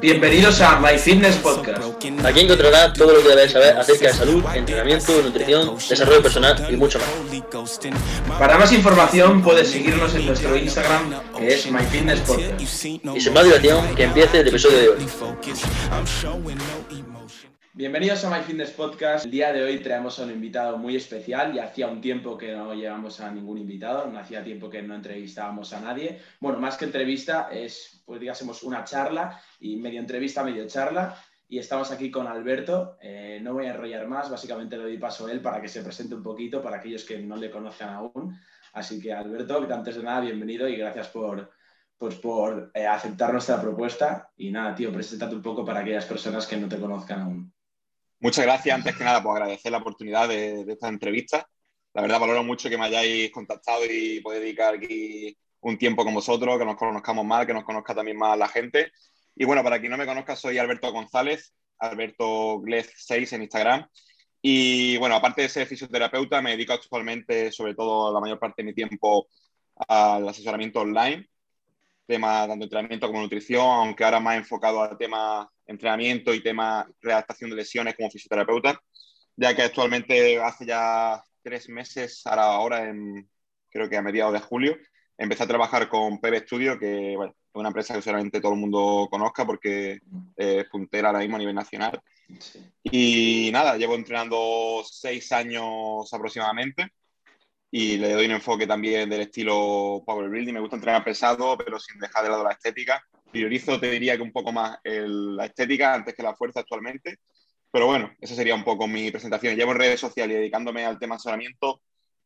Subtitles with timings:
[0.00, 1.78] Bienvenidos a My Fitness Podcast.
[2.24, 6.76] Aquí encontrarás todo lo que debes saber acerca de salud, entrenamiento, nutrición, desarrollo personal y
[6.76, 8.38] mucho más.
[8.38, 12.60] Para más información puedes seguirnos en nuestro Instagram que es My Fitness Podcast.
[12.60, 15.06] Y sin más dilación, que empiece el episodio de hoy.
[17.74, 19.24] Bienvenidos a My Fitness Podcast.
[19.24, 22.52] El día de hoy traemos a un invitado muy especial y hacía un tiempo que
[22.52, 26.20] no llevamos a ningún invitado, no hacía tiempo que no entrevistábamos a nadie.
[26.38, 31.16] Bueno, más que entrevista es, pues digásemos, una charla y medio entrevista, medio charla.
[31.48, 32.98] Y estamos aquí con Alberto.
[33.00, 35.80] Eh, no voy a enrollar más, básicamente le doy paso a él para que se
[35.80, 38.38] presente un poquito para aquellos que no le conocen aún.
[38.74, 41.50] Así que Alberto, antes de nada, bienvenido y gracias por,
[41.96, 44.30] pues por eh, aceptar nuestra propuesta.
[44.36, 47.52] Y nada, tío, preséntate un poco para aquellas personas que no te conozcan aún.
[48.22, 51.44] Muchas gracias, antes que nada, por agradecer la oportunidad de, esta entrevista.
[51.92, 56.14] La verdad, valoro mucho que me hayáis contactado y poder dedicar aquí un tiempo con
[56.14, 58.92] vosotros, que nos conozcamos más, que nos conozca también más la gente.
[59.34, 63.88] Y bueno, para quien no me conozca, soy Alberto González, Alberto Glez 6 en Instagram.
[64.40, 68.66] Y bueno, aparte de ser fisioterapeuta, me dedico actualmente, sobre todo la mayor parte de
[68.66, 69.26] mi tiempo,
[69.88, 71.28] al asesoramiento online,
[72.06, 77.50] tema tanto entrenamiento como nutrición, aunque ahora más enfocado al tema entrenamiento y tema redactación
[77.50, 78.80] de lesiones como fisioterapeuta,
[79.36, 83.28] ya que actualmente hace ya tres meses, ahora, ahora en,
[83.70, 84.76] creo que a mediados de julio,
[85.16, 88.60] empecé a trabajar con PB Studio, que bueno, es una empresa que seguramente todo el
[88.60, 90.00] mundo conozca porque
[90.36, 92.00] es puntera ahora mismo a nivel nacional.
[92.82, 96.92] Y nada, llevo entrenando seis años aproximadamente
[97.74, 100.52] y le doy un enfoque también del estilo Power Building.
[100.52, 104.22] Me gusta entrenar pesado, pero sin dejar de lado la estética priorizo, te diría que
[104.22, 107.18] un poco más la estética antes que la fuerza actualmente.
[107.70, 109.56] Pero bueno, esa sería un poco mi presentación.
[109.56, 111.80] Llevo en redes sociales dedicándome al tema asesoramiento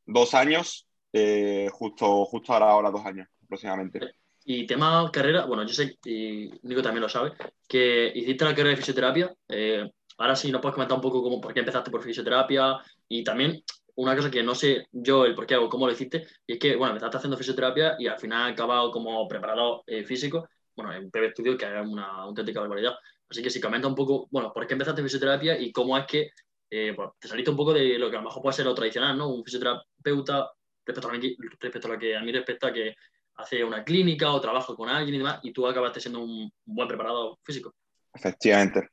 [0.04, 4.00] dos años, eh, justo, justo ahora, ahora dos años aproximadamente.
[4.44, 7.32] Y tema carrera, bueno, yo sé, y Nico también lo sabe,
[7.68, 9.32] que hiciste la carrera de fisioterapia.
[9.48, 9.88] Eh,
[10.18, 13.62] ahora sí nos puedes comentar un poco cómo, por qué empezaste por fisioterapia y también
[13.96, 16.58] una cosa que no sé yo el por qué o cómo lo hiciste, y es
[16.58, 21.10] que, bueno, empezaste haciendo fisioterapia y al final acabado como preparador eh, físico bueno, en
[21.10, 22.94] PB Studio, que haga una auténtica barbaridad.
[23.28, 26.30] Así que si comenta un poco, bueno, ¿por qué empezaste fisioterapia y cómo es que
[26.70, 29.16] eh, te saliste un poco de lo que a lo mejor puede ser lo tradicional,
[29.16, 29.28] ¿no?
[29.28, 30.50] Un fisioterapeuta,
[30.84, 32.94] respecto a, respecto a lo que a mí respecta, que
[33.36, 36.88] hace una clínica o trabaja con alguien y demás, y tú acabaste siendo un buen
[36.88, 37.74] preparado físico.
[38.14, 38.90] Efectivamente.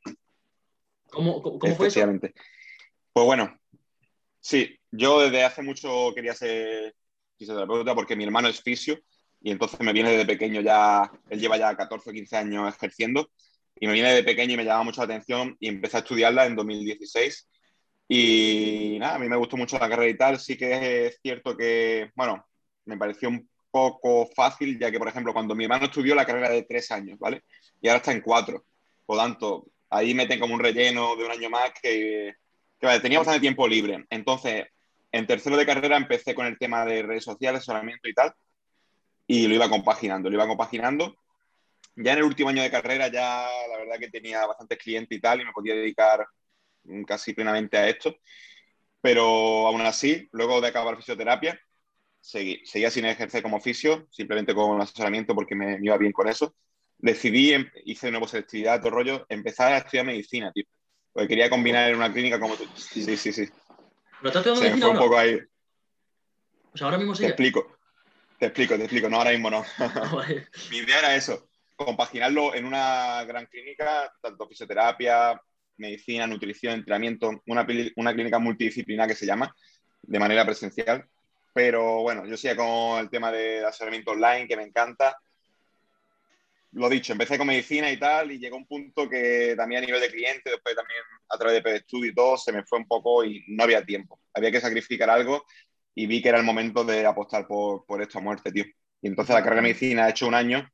[1.10, 2.02] ¿Cómo, cómo fue eso?
[3.14, 3.60] Pues bueno,
[4.40, 6.96] sí, yo desde hace mucho quería ser
[7.38, 9.00] fisioterapeuta porque mi hermano es fisio
[9.42, 13.30] y entonces me viene desde pequeño ya, él lleva ya 14 o 15 años ejerciendo
[13.76, 16.46] y me viene de pequeño y me llama mucho la atención y empecé a estudiarla
[16.46, 17.50] en 2016
[18.08, 21.58] y nada, a mí me gustó mucho la carrera y tal, sí que es cierto
[21.58, 22.46] que, bueno,
[22.86, 26.50] me pareció un poco fácil, ya que, por ejemplo, cuando mi hermano estudió la carrera
[26.50, 27.44] de tres años, ¿vale?
[27.82, 28.66] Y ahora está en cuatro.
[29.06, 32.34] Por tanto, ahí meten como un relleno de un año más que,
[32.80, 34.06] que tenía bastante tiempo libre.
[34.10, 34.66] Entonces,
[35.14, 38.34] en tercero de carrera empecé con el tema de redes sociales, asesoramiento y tal
[39.28, 41.16] y lo iba compaginando, lo iba compaginando.
[41.96, 45.22] Ya en el último año de carrera ya la verdad que tenía bastantes clientes y
[45.22, 46.26] tal y me podía dedicar
[47.08, 48.16] casi plenamente a esto.
[49.02, 51.60] Pero aún así, luego de acabar fisioterapia,
[52.20, 56.56] seguí, seguía sin ejercer como fisio, simplemente con asesoramiento porque me, iba bien con eso.
[56.98, 60.64] Decidí, em, hice de nuevo selectividad, todo rollo, empezar a estudiar medicina, tío.
[61.12, 62.66] Porque quería combinar en una clínica como tú.
[62.76, 63.50] Sí, sí, sí.
[64.24, 65.02] ¿Pero estás estudiando medicina?
[65.02, 65.38] un poco ahí.
[66.72, 67.24] Pues ahora mismo sí.
[67.24, 67.78] Te explico.
[68.40, 69.10] Te explico, te explico.
[69.10, 69.66] No, ahora mismo no.
[70.72, 75.38] Mi idea era eso, compaginarlo en una gran clínica, tanto fisioterapia,
[75.76, 77.68] medicina, nutrición, entrenamiento, una,
[77.98, 79.54] una clínica multidisciplinar que se llama,
[80.02, 81.06] de manera presencial.
[81.54, 85.18] Pero bueno, yo sigo con el tema de asesoramiento online, que me encanta.
[86.72, 90.00] Lo dicho, empecé con medicina y tal, y llegó un punto que también a nivel
[90.00, 93.24] de cliente, después también a través de PDStudio y todo, se me fue un poco
[93.24, 94.20] y no había tiempo.
[94.34, 95.44] Había que sacrificar algo
[95.96, 98.66] y vi que era el momento de apostar por, por esto a muerte, tío.
[99.02, 100.68] Y entonces la carrera de medicina ha hecho un año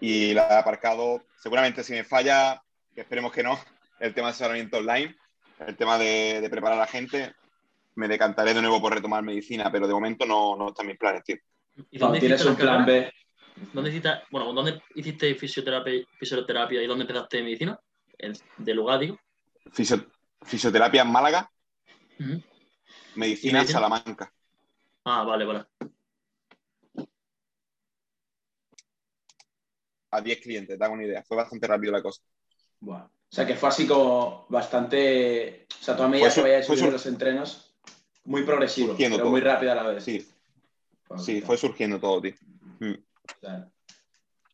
[0.00, 1.24] y la he aparcado.
[1.38, 2.60] Seguramente si me falla,
[2.94, 3.58] que esperemos que no,
[3.98, 5.16] el tema de asesoramiento online,
[5.66, 7.34] el tema de, de, preparar a la gente,
[7.94, 11.24] me decantaré de nuevo por retomar medicina, pero de momento no, no están mis planes,
[11.24, 11.36] tío.
[11.90, 13.12] ¿Y dónde ¿Tienes un plan B?
[13.72, 17.78] ¿Dónde hiciste, bueno, ¿dónde hiciste fisioterapia, fisioterapia y dónde empezaste medicina?
[18.58, 19.18] ¿De lugar, digo?
[19.72, 21.50] Fisioterapia en Málaga,
[23.14, 24.32] medicina en Salamanca.
[25.04, 25.66] Ah, vale, vale.
[30.12, 31.22] A 10 clientes, te hago una idea.
[31.22, 32.22] Fue bastante rápido la cosa.
[32.80, 33.04] Bueno.
[33.04, 35.66] O sea, que fue así como bastante.
[35.80, 37.76] O sea, toda medida que vayas subiendo los entrenos,
[38.24, 40.04] muy progresivo, pero muy rápido a la vez.
[40.04, 40.26] Sí.
[41.18, 42.34] sí, fue surgiendo todo, tío.
[42.80, 42.94] Mm.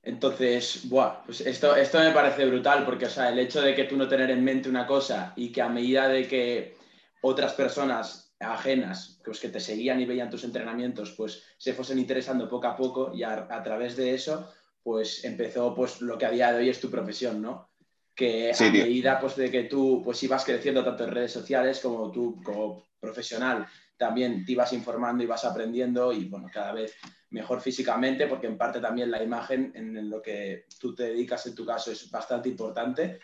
[0.06, 3.84] Entonces, buah, pues esto, esto me parece brutal porque, o sea, el hecho de que
[3.84, 6.76] tú no tener en mente una cosa y que a medida de que
[7.22, 12.48] otras personas ajenas, pues que te seguían y veían tus entrenamientos, pues se fuesen interesando
[12.48, 14.48] poco a poco y a, través de eso,
[14.80, 17.70] pues empezó pues lo que a día de hoy es tu profesión, ¿no?
[18.14, 22.12] Que a medida pues de que tú pues ibas creciendo tanto en redes sociales como
[22.12, 26.94] tú como profesional también te ibas informando y vas aprendiendo y bueno, cada vez
[27.30, 31.54] mejor físicamente, porque en parte también la imagen en lo que tú te dedicas en
[31.54, 33.20] tu caso es bastante importante,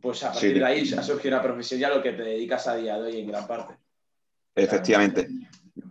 [0.00, 2.76] pues a partir de ahí ha surgido una profesión ya lo que te dedicas a
[2.76, 3.74] día de hoy en gran parte.
[4.54, 5.28] Efectivamente.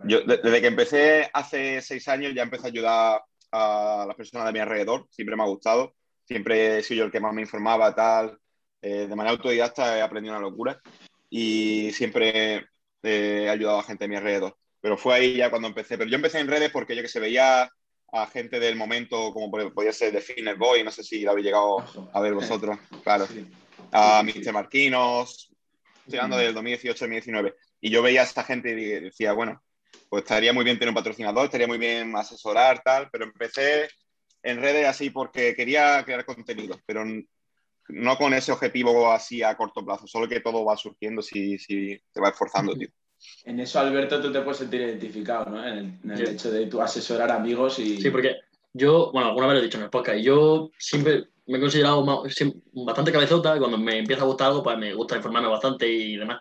[0.06, 4.52] Yo desde que empecé hace seis años ya empecé a ayudar a las personas de
[4.52, 5.94] mi alrededor, siempre me ha gustado,
[6.24, 8.38] siempre he sido yo el que más me informaba, tal,
[8.80, 10.80] eh, de manera autodidacta he aprendido una locura
[11.30, 12.66] y siempre
[13.04, 14.56] he ayudado a gente de mi alrededor.
[14.80, 15.96] Pero fue ahí ya cuando empecé.
[15.96, 17.70] Pero yo empecé en redes porque yo que se veía
[18.12, 21.46] a gente del momento, como podía ser de Fitness Boy, no sé si lo habéis
[21.46, 23.26] llegado a ver vosotros, claro.
[23.90, 24.52] A Mr.
[24.52, 25.52] Marquinos,
[26.04, 27.54] estoy hablando del 2018-2019.
[27.80, 29.62] Y yo veía a esta gente y decía, bueno,
[30.08, 33.88] pues estaría muy bien tener un patrocinador, estaría muy bien asesorar, tal, pero empecé
[34.42, 37.04] en redes así porque quería crear contenido, pero
[37.88, 42.00] no con ese objetivo así a corto plazo, solo que todo va surgiendo si, si
[42.12, 42.88] te va esforzando, tío.
[43.44, 45.66] En eso, Alberto, tú te puedes sentir identificado, ¿no?
[45.66, 48.00] En el, hecho de tu asesorar amigos y...
[48.00, 48.36] Sí, porque
[48.72, 52.04] yo, bueno, alguna vez lo he dicho en el podcast, yo siempre me he considerado
[52.72, 56.40] bastante cabezota, cuando me empieza a gustar algo, pues me gusta informarme bastante y demás.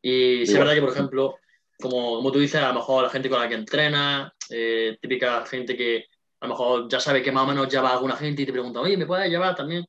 [0.00, 1.36] Y sí es verdad que, por ejemplo,
[1.80, 5.44] como, como, tú dices, a lo mejor la gente con la que entrena, eh, típica
[5.46, 6.06] gente que
[6.40, 8.52] a lo mejor ya sabe que más o menos ya va alguna gente y te
[8.52, 9.84] pregunta, oye, ¿me puedes llevar también?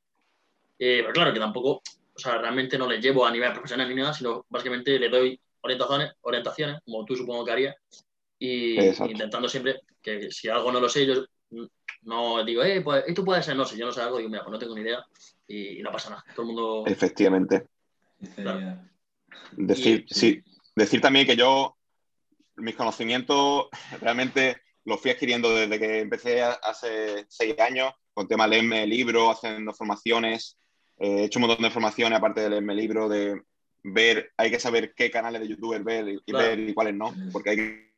[0.79, 1.81] Eh, pero claro, que tampoco,
[2.15, 5.39] o sea, realmente no le llevo a nivel profesional ni nada, sino básicamente le doy
[5.61, 7.75] orientaciones, orientaciones como tú supongo que harías,
[8.39, 11.25] y intentando siempre que si algo no lo sé, yo
[12.03, 14.43] no digo, eh, pues esto puede ser, no sé, yo no sé algo, digo, mira,
[14.43, 15.05] pues no tengo ni idea
[15.47, 16.23] y, no pasa nada.
[16.33, 16.83] Todo el mundo.
[16.85, 17.67] Efectivamente.
[19.51, 20.41] Decir, sí,
[20.75, 21.75] decir también que yo,
[22.55, 23.67] mis conocimientos
[23.99, 29.37] realmente los fui adquiriendo desde que empecé hace seis años, con tema de leerme libros,
[29.37, 30.58] haciendo formaciones.
[30.99, 33.41] Eh, he hecho un montón de formaciones, aparte de leerme libros, de
[33.83, 37.49] ver, hay que saber qué canales de youtuber ver y, ver y cuáles no, porque
[37.51, 37.89] hay que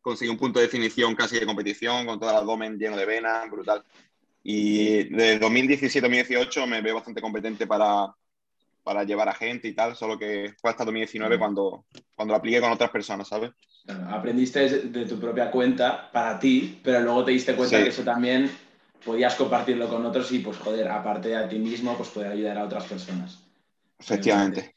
[0.00, 3.50] conseguir un punto de definición casi de competición, con todo el abdomen lleno de venas,
[3.50, 3.84] brutal.
[4.44, 8.14] Y de 2017-2018 me veo bastante competente para,
[8.84, 12.60] para llevar a gente y tal, solo que fue hasta 2019 cuando, cuando lo apliqué
[12.60, 13.50] con otras personas, ¿sabes?
[14.08, 18.50] aprendiste de tu propia cuenta para ti, pero luego te diste cuenta que eso también
[19.06, 22.58] podías compartirlo con otros y, pues, joder, aparte de a ti mismo, pues poder ayudar
[22.58, 23.38] a otras personas.
[23.98, 24.74] Efectivamente.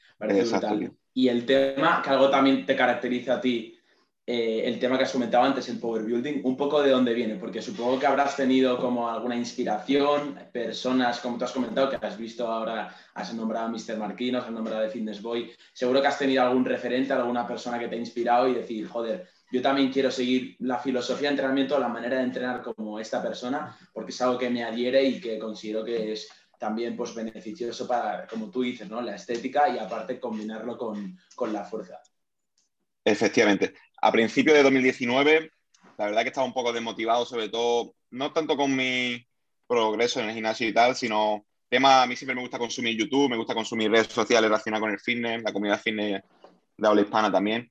[1.15, 3.75] y el tema, que algo también te caracteriza a ti,
[4.31, 7.35] eh, el tema que has comentado antes, el power building, un poco de dónde viene,
[7.35, 12.15] porque supongo que habrás tenido como alguna inspiración, personas, como tú has comentado, que has
[12.15, 13.97] visto ahora, has nombrado a Mr.
[13.97, 17.87] Marquinos, has nombrado a Fitness Boy, seguro que has tenido algún referente, alguna persona que
[17.87, 21.87] te ha inspirado y decir, joder, yo también quiero seguir la filosofía de entrenamiento, la
[21.87, 25.83] manera de entrenar como esta persona, porque es algo que me adhiere y que considero
[25.83, 26.29] que es
[26.59, 29.01] también pues, beneficioso para, como tú dices, ¿no?
[29.01, 31.99] la estética y aparte combinarlo con, con la fuerza.
[33.03, 33.73] Efectivamente.
[34.01, 35.51] A principios de 2019,
[35.97, 39.25] la verdad que estaba un poco desmotivado, sobre todo, no tanto con mi
[39.67, 43.29] progreso en el gimnasio y tal, sino tema, a mí siempre me gusta consumir YouTube,
[43.29, 46.23] me gusta consumir redes sociales relacionadas con el fitness, la comunidad fitness
[46.77, 47.69] de habla hispana también.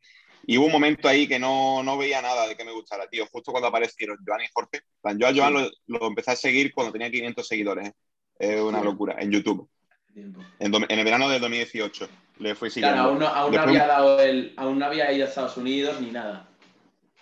[0.51, 3.27] Y hubo un momento ahí que no, no veía nada de que me gustara, tío.
[3.31, 4.81] Justo cuando aparecieron Joan y Jorge.
[5.19, 7.93] Yo a Joan lo, lo, empecé a seguir cuando tenía 500 seguidores.
[8.39, 9.69] Es una locura, en YouTube.
[10.15, 12.95] En, en, el verano de 2018 le fui siguiendo.
[12.95, 16.01] Claro, aún no, aún no había dado el, aún no había ido a Estados Unidos
[16.01, 16.49] ni nada.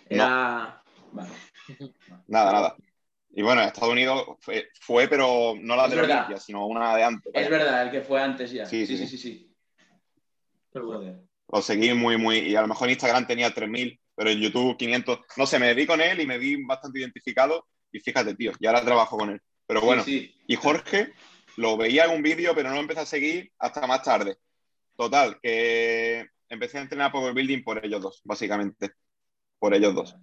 [0.07, 0.81] Era.
[1.11, 1.29] Vale.
[2.27, 2.75] Nada, nada.
[3.31, 7.33] Y bueno, Estados Unidos fue, fue pero no la de la sino una de antes.
[7.35, 8.65] Es verdad, el que fue antes ya.
[8.65, 9.05] Sí, sí, sí.
[9.05, 9.55] sí, sí,
[10.71, 12.39] Pero lo seguí muy, muy.
[12.39, 15.19] Y a lo mejor en Instagram tenía 3.000, pero en YouTube 500.
[15.37, 17.67] No sé, me vi con él y me vi bastante identificado.
[17.91, 19.41] Y fíjate, tío, y ahora trabajo con él.
[19.65, 21.13] Pero bueno, y Jorge
[21.57, 24.37] lo veía en un vídeo, pero no lo empecé a seguir hasta más tarde.
[24.95, 28.91] Total, que empecé a entrenar Power Building por ellos dos, básicamente.
[29.59, 30.15] Por ellos dos.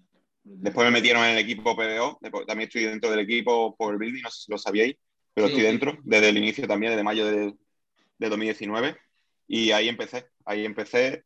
[0.43, 4.31] Después me metieron en el equipo PBO, también estoy dentro del equipo Power Building, no
[4.31, 4.95] sé si lo sabíais,
[5.33, 7.55] pero estoy dentro desde el inicio también, desde mayo de,
[8.19, 8.97] de 2019.
[9.47, 11.25] Y ahí empecé, ahí empecé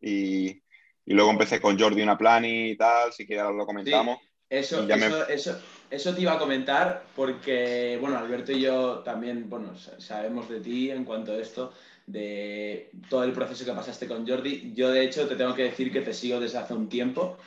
[0.00, 0.62] y,
[1.06, 4.18] luego empecé con Jordi una plan y tal, si quieres lo comentamos.
[4.48, 4.86] eso,
[5.28, 5.58] eso,
[5.90, 10.90] eso, te iba a comentar porque, bueno, Alberto y yo también, bueno, sabemos de ti
[10.90, 11.72] en cuanto a esto,
[12.06, 14.72] de todo el proceso que pasaste con Jordi.
[14.74, 17.38] Yo, de hecho, te tengo que decir que te sigo desde hace un tiempo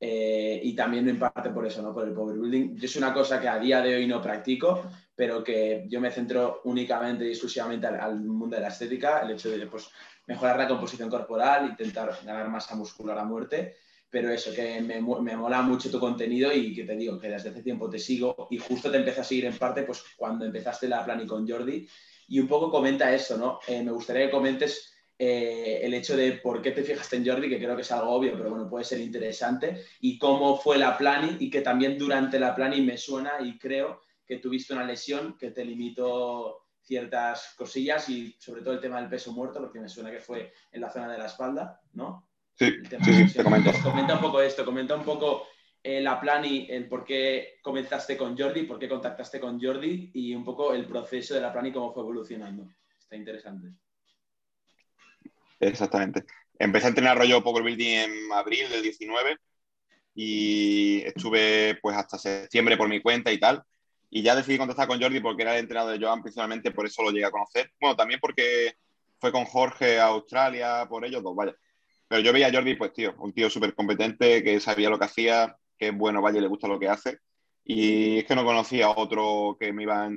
[0.00, 1.92] eh, y también en parte por eso, ¿no?
[1.92, 2.78] Por el power building.
[2.82, 6.62] Es una cosa que a día de hoy no practico, pero que yo me centro
[6.64, 9.90] únicamente y exclusivamente al, mundo de la estética, el hecho de pues,
[10.26, 13.76] mejorar la composición corporal, intentar ganar masa muscular a muerte
[14.10, 17.50] pero eso, que me, me, mola mucho tu contenido y que te digo que desde
[17.50, 20.88] hace tiempo te sigo y justo te empecé a seguir en parte pues cuando empezaste
[20.88, 21.86] la Plani con Jordi
[22.26, 23.60] y un poco comenta eso, ¿no?
[23.68, 24.89] Eh, me gustaría que comentes
[25.22, 28.10] eh, el hecho de por qué te fijaste en Jordi, que creo que es algo
[28.10, 32.40] obvio, pero bueno, puede ser interesante, y cómo fue la Plani y que también durante
[32.40, 38.08] la Plani me suena y creo que tuviste una lesión que te limitó ciertas cosillas
[38.08, 40.88] y sobre todo el tema del peso muerto, porque me suena que fue en la
[40.88, 42.26] zona de la espalda, ¿no?
[42.54, 42.72] Sí,
[43.04, 43.72] sí, sí, te comento.
[43.82, 45.48] comenta un poco esto, comenta un poco
[45.82, 50.12] eh, la plan y el por qué comenzaste con Jordi, por qué contactaste con Jordi
[50.14, 52.72] y un poco el proceso de la plan y cómo fue evolucionando.
[52.98, 53.68] Está interesante.
[55.60, 56.24] Exactamente.
[56.58, 59.36] Empecé a entrenar rollo Power Building en abril del 19
[60.14, 63.62] y estuve pues hasta septiembre por mi cuenta y tal.
[64.10, 67.02] Y ya decidí contactar con Jordi porque era el entrenador de Joan principalmente, por eso
[67.02, 67.70] lo llegué a conocer.
[67.80, 68.74] Bueno, también porque
[69.20, 71.54] fue con Jorge a Australia, por ellos dos, vaya.
[72.08, 75.04] Pero yo veía a Jordi, pues tío, un tío súper competente, que sabía lo que
[75.04, 77.18] hacía, que es bueno, vaya, le gusta lo que hace.
[77.64, 80.10] Y es que no conocía a otro que me iba...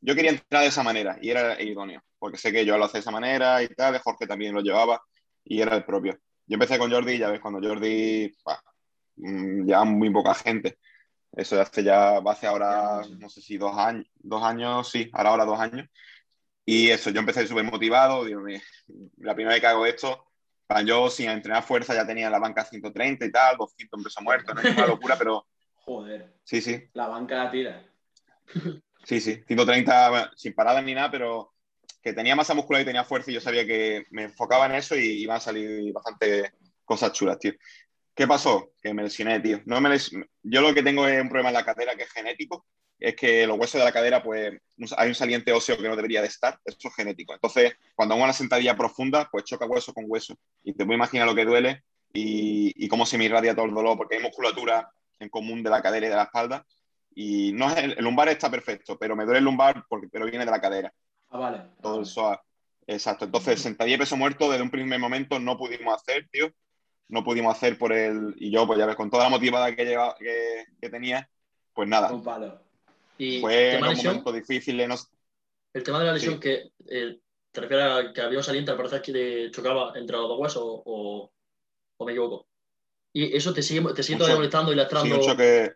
[0.00, 2.94] Yo quería entrar de esa manera y era idóneo, porque sé que yo lo hacía
[2.94, 4.98] de esa manera y tal, Jorge también lo llevaba
[5.44, 6.18] y era el propio.
[6.46, 8.62] Yo empecé con Jordi ya ves, cuando Jordi, bah,
[9.16, 10.78] mm, ya muy poca gente.
[11.32, 15.44] Eso hace ya, hace ahora, no sé si dos años, dos años, sí, ahora, ahora
[15.44, 15.86] dos años.
[16.64, 18.40] Y eso, yo empecé súper motivado, digo,
[19.18, 20.24] la primera vez que hago esto,
[20.86, 24.54] yo sin entrenar fuerza ya tenía la banca 130 y tal, 200 en peso muerto,
[24.54, 25.46] no es una locura, pero...
[25.84, 26.38] Joder.
[26.42, 26.88] Sí, sí.
[26.94, 27.86] La banca la tira.
[29.04, 31.53] Sí, sí, 130 sin parada ni nada, pero
[32.04, 34.94] que tenía masa muscular y tenía fuerza y yo sabía que me enfocaba en eso
[34.94, 36.52] y iban a salir bastante
[36.84, 37.54] cosas chulas, tío.
[38.14, 38.74] ¿Qué pasó?
[38.80, 39.60] Que me lesioné, tío.
[39.64, 39.96] No me
[40.42, 42.66] Yo lo que tengo es un problema en la cadera que es genético
[42.98, 44.54] es que los huesos de la cadera, pues
[44.96, 47.34] hay un saliente óseo que no debería de estar, eso es genético.
[47.34, 50.36] Entonces, cuando hago una sentadilla profunda, pues choca hueso con hueso.
[50.62, 53.96] Y te puedo imaginar lo que duele y, cómo se me irradia todo el dolor,
[53.96, 56.66] porque hay musculatura en común de la cadera y de la espalda.
[57.14, 60.50] Y no el, lumbar está perfecto, pero me duele el lumbar porque, pero viene de
[60.50, 60.92] la cadera.
[61.34, 61.62] Ah, vale.
[61.82, 62.40] Todo eso.
[62.86, 63.24] Exacto.
[63.24, 66.52] Entonces, sentadilla y peso muerto desde un primer momento no pudimos hacer, tío.
[67.08, 68.36] No pudimos hacer por el.
[68.38, 71.28] Y yo, pues ya ves, con toda la motivada que, lleva, que, que tenía,
[71.72, 72.12] pues nada.
[72.12, 72.60] Un palo.
[73.18, 74.80] Y Fue un momento difícil.
[74.80, 77.18] El tema de la lesión, que eh,
[77.50, 81.32] te refieres a que había un saliente, parece que chocaba entre los dos huesos o,
[81.98, 82.46] o, me equivoco.
[83.12, 85.16] Y eso te sigue, te sigue todavía molestando y lastrando.
[85.16, 85.72] Sí, choque...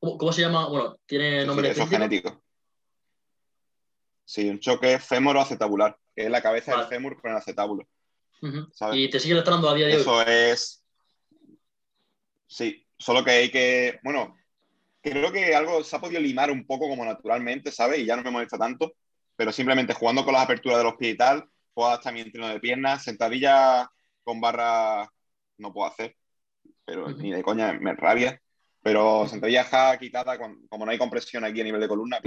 [0.00, 0.68] ¿Cómo, se llama?
[0.68, 2.40] Bueno, tiene nombre sí, eso genético.
[4.28, 7.88] Sí, un choque fémoro-acetabular, que es la cabeza del fémur con el acetábulo.
[8.92, 10.00] Y te sigue lastrando a día de hoy.
[10.02, 10.84] Eso es.
[12.46, 13.98] Sí, solo que hay que.
[14.02, 14.36] Bueno,
[15.00, 18.00] creo que algo se ha podido limar un poco como naturalmente, ¿sabes?
[18.00, 18.92] Y ya no me molesta tanto,
[19.34, 22.48] pero simplemente jugando con las aperturas de los pies y tal, puedo hasta mi entreno
[22.48, 23.90] de piernas, sentadilla
[24.22, 25.10] con barra
[25.56, 26.14] no puedo hacer,
[26.84, 28.38] pero ni de coña me rabia.
[28.82, 32.20] Pero sentadilla ja quitada, como no hay compresión aquí a nivel de columna,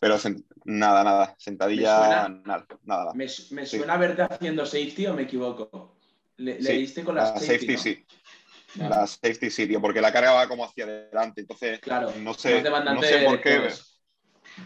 [0.00, 0.16] Pero
[0.64, 3.12] nada, nada, sentadilla, nada, nada.
[3.14, 5.96] Me, suena verte haciendo safety o me equivoco.
[6.36, 8.06] Le, diste con la safety, sí.
[8.76, 11.40] La safety sí, porque la carga va como hacia adelante.
[11.40, 13.70] Entonces, claro, no sé, no sé por qué.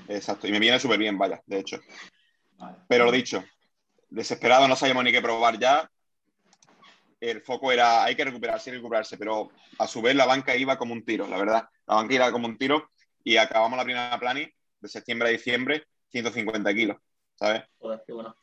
[0.08, 1.80] Exacto, y me viene súper bien, vaya, de hecho.
[2.88, 3.42] Pero lo dicho,
[4.10, 5.90] desesperado, no sabíamos ni qué probar ya.
[7.20, 10.76] El foco era, hay que recuperarse, que recuperarse, pero a su vez la banca iba
[10.76, 11.68] como un tiro, la verdad.
[11.86, 12.90] La banca iba como un tiro
[13.24, 16.96] y acabamos la primera plani de septiembre a diciembre, 150 kilos,
[17.34, 17.62] ¿sabes?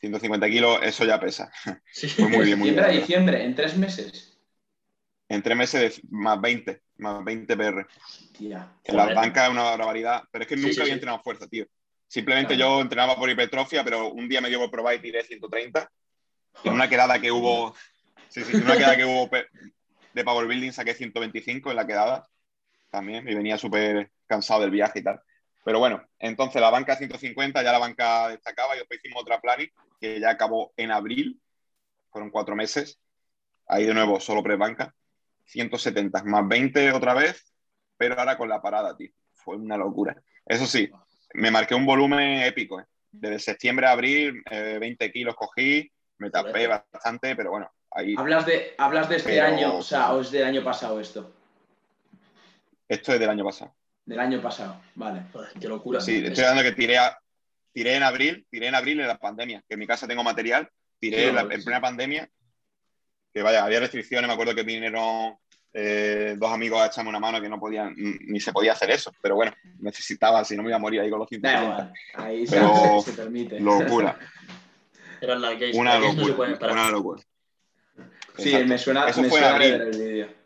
[0.00, 1.52] 150 kilos, eso ya pesa.
[1.92, 2.08] Sí.
[2.22, 2.84] muy bien, muy bien.
[2.84, 4.30] a diciembre, en tres meses
[5.30, 7.86] en tres meses más 20, más 20 PR.
[8.40, 11.66] En la banca es una barbaridad, pero es que nunca había entrenado fuerza, tío.
[12.08, 15.88] Simplemente yo entrenaba por hipertrofia, pero un día me dio por probar y tiré 130.
[16.64, 17.76] En una quedada que hubo,
[18.28, 19.30] sí, sí, en una quedada que hubo
[20.12, 22.28] de Power Building saqué 125 en la quedada
[22.90, 25.20] también y venía súper cansado del viaje y tal.
[25.64, 29.70] Pero bueno, entonces la banca 150, ya la banca destacaba y después hicimos otra planning
[30.00, 31.40] que ya acabó en abril,
[32.10, 32.98] fueron cuatro meses.
[33.66, 34.94] Ahí de nuevo, solo pre-banca.
[35.44, 37.52] 170 más 20 otra vez,
[37.96, 39.10] pero ahora con la parada, tío.
[39.34, 40.20] Fue una locura.
[40.46, 40.90] Eso sí,
[41.34, 42.80] me marqué un volumen épico.
[42.80, 42.84] ¿eh?
[43.10, 48.14] Desde septiembre a abril, 20 eh, kilos cogí, me tapé bastante, pero bueno, ahí.
[48.16, 51.32] ¿Hablas de, hablas de este año, o sea, o es del año pasado esto?
[52.88, 53.74] Esto es del año pasado.
[54.04, 55.22] Del año pasado, vale.
[55.60, 56.00] qué locura.
[56.00, 56.96] Sí, estoy dando que tiré,
[57.72, 60.68] tiré en abril, tiré en abril en la pandemia, que en mi casa tengo material,
[60.98, 62.28] tiré en, en plena pandemia
[63.32, 65.36] que vaya, había restricciones, me acuerdo que vinieron
[65.72, 69.12] eh, dos amigos a echarme una mano que no podían, ni se podía hacer eso,
[69.22, 71.92] pero bueno, necesitaba, si no me iba a morir ahí con los 160.
[72.14, 73.60] ahí pero se, permite.
[73.60, 74.18] Locura.
[75.20, 77.22] Era la que una locura, no una locura.
[78.38, 80.39] Sí, me suena, Eso me fue suena en el vídeo.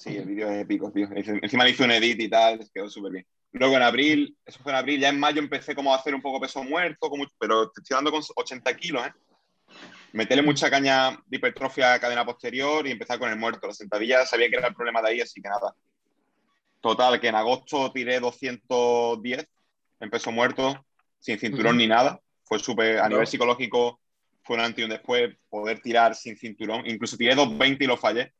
[0.00, 1.08] Sí, el vídeo es épico, tío.
[1.12, 3.26] Encima le hice un edit y tal, quedó súper bien.
[3.52, 6.22] Luego en abril, eso fue en abril, ya en mayo empecé como a hacer un
[6.22, 9.12] poco peso muerto, como, pero te estoy dando con 80 kilos, ¿eh?
[10.14, 13.66] Meterle mucha caña de hipertrofia a cadena posterior y empezar con el muerto.
[13.66, 15.74] La sentadilla sabía que era el problema de ahí, así que nada.
[16.80, 19.46] Total, que en agosto tiré 210
[20.00, 20.86] en peso muerto,
[21.18, 22.18] sin cinturón ni nada.
[22.44, 24.00] Fue súper, a nivel psicológico,
[24.42, 26.86] fue un antes y un después poder tirar sin cinturón.
[26.86, 28.32] Incluso tiré 220 y lo fallé.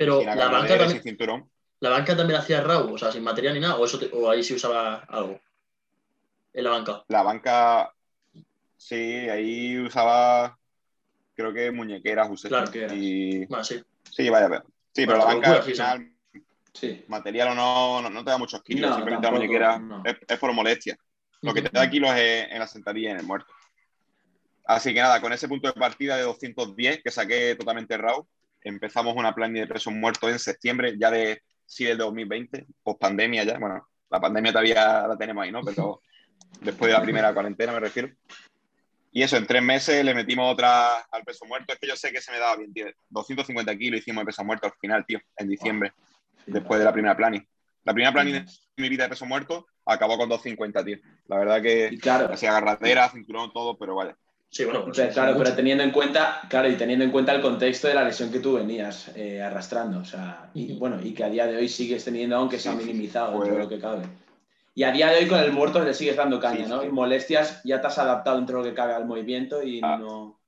[0.00, 1.50] Pero la banca también, sin cinturón.
[1.80, 2.94] ¿La banca también hacía RAW?
[2.94, 3.76] O sea, sin material ni nada.
[3.76, 5.38] ¿O, eso o ahí sí usaba algo?
[6.54, 7.04] En la banca.
[7.08, 7.92] La banca,
[8.78, 10.58] sí, ahí usaba,
[11.34, 12.48] creo que muñequeras usé.
[12.48, 13.46] Claro que y...
[13.62, 13.84] sí.
[14.10, 14.62] sí, vaya, ver.
[14.94, 16.10] Sí, pero la banca al final,
[16.72, 17.04] sí.
[17.06, 18.94] material o no, no, te da muchos kilos.
[18.94, 19.82] simplemente la muñequera
[20.26, 20.96] es, por molestia.
[21.42, 23.52] Lo que te da kilos es en la sentadilla y en el muerto.
[24.64, 28.26] Así que nada, con ese punto de partida de 210 que saqué totalmente RAW,
[28.62, 33.44] empezamos una plan de peso muerto en septiembre, ya de, sí, del 2020, post pandemia
[33.44, 33.58] ya.
[33.58, 35.62] Bueno, la pandemia todavía la tenemos ahí, ¿no?
[35.62, 36.02] Pero
[36.60, 38.10] después de la primera cuarentena me refiero.
[39.12, 41.72] Y eso, en tres meses le metimos otra al peso muerto.
[41.72, 42.86] Es que yo sé que se me daba bien, tío.
[43.08, 45.92] 250 kilos hicimos de peso muerto al final, tío, en diciembre,
[46.46, 47.44] después de la primera planning.
[47.84, 50.98] La primera planning de mi vida de peso muerto acabó con 250, tío.
[51.26, 52.32] La verdad que claro.
[52.32, 54.16] hacía agarradera, cinturón, todo, pero vaya.
[54.52, 57.86] Sí, bueno, pues claro, pero teniendo en cuenta, claro, y teniendo en cuenta el contexto
[57.86, 61.30] de la lesión que tú venías eh, arrastrando, o sea, y bueno, y que a
[61.30, 64.02] día de hoy sigues teniendo, aunque se ha minimizado dentro de lo que cabe.
[64.74, 66.82] Y a día de hoy con el muerto le sigues dando caña, ¿no?
[66.82, 69.96] Y molestias, ya te has adaptado dentro de lo que cabe al movimiento y ah.
[69.96, 70.40] no.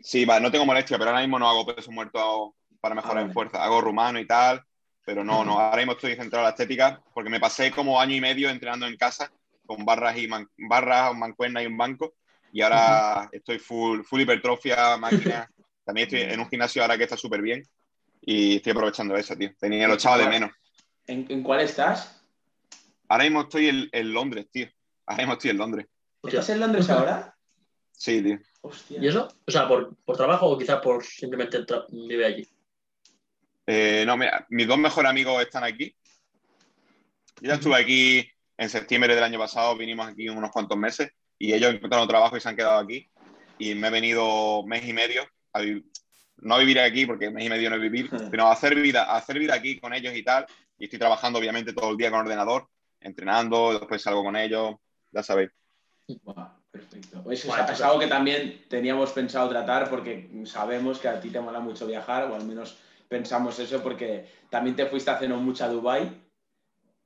[0.00, 3.22] Sí, vale, no tengo molestia, pero ahora mismo no hago peso muerto para mejorar ah,
[3.22, 3.64] en fuerza.
[3.64, 4.62] Hago rumano y tal,
[5.04, 5.58] pero no, no.
[5.58, 8.86] Ahora mismo estoy centrado en la estética porque me pasé como año y medio entrenando
[8.86, 9.32] en casa
[9.66, 12.14] con barras y barras, mancuernas y un banco
[12.52, 15.50] y ahora estoy full, full hipertrofia, máquina.
[15.84, 17.62] También estoy en un gimnasio ahora que está súper bien
[18.20, 19.50] y estoy aprovechando eso, tío.
[19.58, 20.50] Tenía lo echado de menos.
[21.06, 22.20] ¿En, cuál estás?
[23.08, 24.68] Ahora mismo estoy en, Londres, tío.
[25.06, 25.86] Ahora mismo estoy en Londres.
[26.24, 27.36] ¿Estás en Londres ahora?
[27.92, 28.38] Sí, tío.
[28.62, 28.98] Hostia.
[29.00, 29.28] ¿Y eso?
[29.46, 32.48] O sea, ¿por, trabajo o quizás por simplemente vive allí?
[33.64, 35.94] Eh, no, mira, mis dos mejores amigos están aquí.
[37.40, 41.52] Yo ya estuve aquí en septiembre del año pasado, vinimos aquí unos cuantos meses y
[41.52, 43.08] ellos encontraron trabajo y se han quedado aquí.
[43.58, 45.22] Y me he venido mes y medio
[45.52, 45.60] a
[46.38, 49.04] no a vivir aquí, porque mes y medio no es vivir, sino a hacer vida,
[49.04, 50.46] a hacer vida aquí con ellos y tal.
[50.78, 52.68] Y estoy trabajando, obviamente, todo el día con ordenador,
[53.00, 54.74] entrenando, después salgo con ellos,
[55.10, 55.50] ya sabéis.
[56.70, 57.22] perfecto.
[57.22, 61.60] Pues es, algo que también teníamos pensado tratar porque sabemos que a ti te mola
[61.60, 62.76] mucho viajar, o al menos
[63.08, 66.22] pensamos eso, porque también te fuiste hace no mucho a Dubai.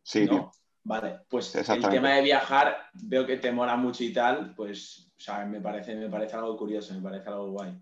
[0.03, 0.51] Sí, ¿no?
[0.83, 5.21] Vale, pues el tema de viajar, veo que te mola mucho y tal, pues, o
[5.21, 7.79] sea, me parece, me parece algo curioso, me parece algo guay.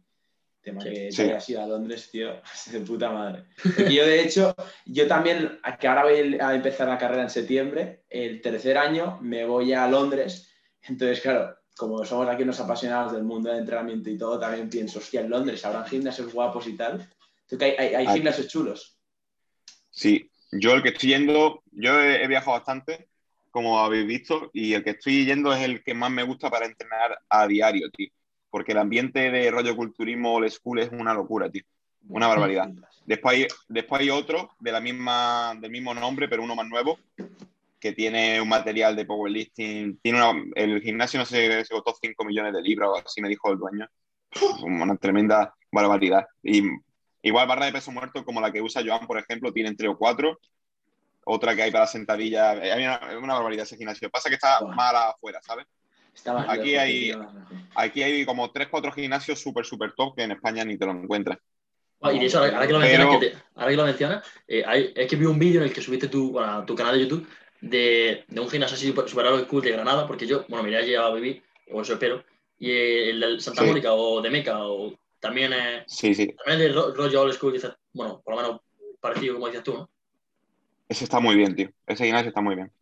[0.60, 1.22] tema que sí.
[1.22, 2.40] hayas ido a Londres, tío,
[2.72, 3.44] de puta madre.
[3.90, 8.40] yo, de hecho, yo también, que ahora voy a empezar la carrera en septiembre, el
[8.40, 10.50] tercer año me voy a Londres,
[10.82, 14.98] entonces, claro, como somos aquí unos apasionados del mundo del entrenamiento y todo, también pienso,
[14.98, 17.08] hostia, en Londres habrán gimnasios guapos y tal.
[17.42, 18.98] Entonces, hay, hay, hay gimnasios chulos.
[19.88, 23.08] Sí, yo el que estoy yendo, yo he, viajado bastante,
[23.50, 26.66] como habéis visto, y el que estoy yendo es el que más me gusta para
[26.66, 28.08] entrenar a diario, tío.
[28.50, 31.64] Porque el ambiente de rollo culturismo old school es una locura, tío.
[32.08, 32.70] Una barbaridad.
[33.04, 36.98] Después hay, después hay otro de la misma, del mismo nombre, pero uno más nuevo,
[37.78, 39.98] que tiene un material de powerlifting.
[39.98, 43.58] Tiene el gimnasio, no sé, se costó 5 millones de libras, así me dijo el
[43.58, 43.86] dueño.
[44.62, 46.26] Una tremenda barbaridad.
[46.42, 46.62] Y
[47.22, 49.96] Igual barra de peso muerto como la que usa Joan, por ejemplo, tiene entre o
[49.96, 50.38] cuatro.
[51.24, 52.52] Otra que hay para sentadilla.
[52.52, 54.10] Hay una, barbaridad ese gimnasio.
[54.10, 55.66] Pasa que está mal afuera, ¿sabes?
[56.48, 57.12] aquí, hay,
[57.74, 60.92] aquí hay como tres, cuatro gimnasios súper, súper top que en España ni te lo
[60.92, 61.38] encuentras.
[62.12, 65.26] y de hecho, ahora, que lo mencionas, ahora que lo mencionas eh, es que vi
[65.26, 67.28] un vídeo en el que subiste tu, tu canal de YouTube
[67.60, 71.14] de, de un gimnasio así super cool de Granada, porque yo, bueno, me iría a
[71.14, 72.24] vivir, o eso espero,
[72.58, 76.34] y el de Santa Mónica o de Meca o también es, sí, sí.
[76.44, 77.60] También es de rollo old school,
[77.92, 78.60] bueno, por lo menos
[79.00, 79.90] parecido como dices tú, ¿no?
[80.88, 81.70] Ese está muy bien, tío.
[81.86, 82.72] Ese gimnasio está muy bien.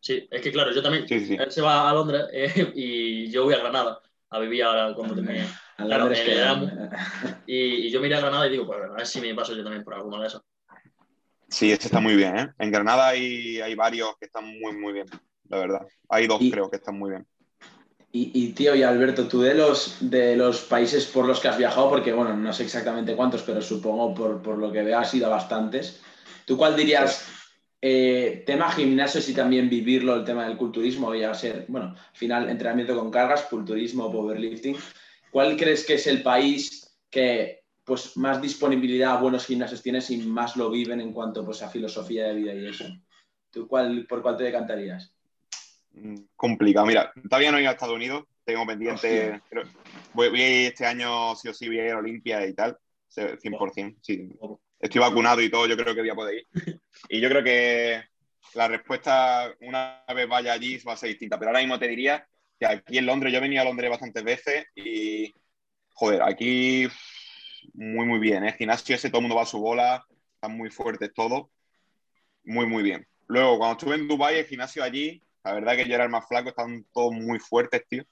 [0.00, 1.06] Sí, es que claro, yo también.
[1.08, 4.00] Él se va a Londres eh, y yo voy a Granada
[4.30, 5.46] a vivir ahora cuando termine.
[5.76, 6.90] Claro, en el
[7.46, 9.54] Y, y, yo me iré a Granada y digo, pues a ver si me paso
[9.54, 10.42] yo también por alguna de esas.
[11.48, 12.48] Sí, ese está muy bien, ¿eh?
[12.58, 15.06] En Granada hay, hay varios que están muy, muy bien,
[15.48, 15.86] la verdad.
[16.08, 17.26] Hay dos, creo, que están muy bien.
[18.14, 21.88] Y, tío, y Alberto, tú de los, de los países por los que has viajado,
[21.88, 25.28] porque bueno, no sé exactamente cuántos, pero supongo por, por lo que veo has ido
[25.28, 25.98] a bastantes.
[26.44, 27.26] ¿Tú cuál dirías,
[27.84, 32.48] eh, tema gimnasios y también vivirlo, el tema del culturismo, ya ser, bueno, al final
[32.48, 34.76] entrenamiento con cargas, culturismo, powerlifting.
[35.32, 40.18] ¿Cuál crees que es el país que pues más disponibilidad a buenos gimnasios tienes y
[40.18, 42.84] más lo viven en cuanto pues, a filosofía de vida y eso?
[43.50, 45.12] ¿Tú cuál, por cuál te decantarías?
[45.94, 46.86] Mm, complicado.
[46.86, 49.40] Mira, todavía no he ido a Estados Unidos, tengo pendiente.
[50.14, 52.76] voy, a ir este año, sí o sí, voy a ir a Olimpia y tal,
[53.08, 53.96] 100%.
[54.00, 54.30] Sí.
[54.80, 56.80] Estoy vacunado y todo, yo creo que voy a poder ir.
[57.08, 58.02] Y yo creo que
[58.54, 61.38] la respuesta, una vez vaya allí, va a ser distinta.
[61.38, 62.26] Pero ahora mismo te diría
[62.58, 65.32] que aquí en Londres, yo he venido a Londres bastantes veces y,
[65.92, 66.88] joder, aquí
[67.74, 68.44] muy, muy bien.
[68.44, 68.54] ¿eh?
[68.58, 71.48] Gimnasio ese, todo el mundo va a su bola, están muy fuertes todos.
[72.44, 73.06] Muy, muy bien.
[73.28, 76.26] Luego, cuando estuve en Dubai el gimnasio allí, la verdad que yo era el más
[76.26, 78.04] flaco, estaban todos muy fuertes, tío.